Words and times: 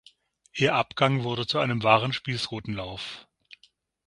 Ihr 0.55 0.73
Abgang 0.73 1.23
wurde 1.25 1.45
zu 1.45 1.59
einem 1.59 1.83
wahren 1.83 2.11
Spießrutenlauf. 2.11 3.27